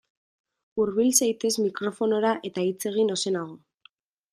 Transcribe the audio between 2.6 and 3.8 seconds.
hitz egin ozenago.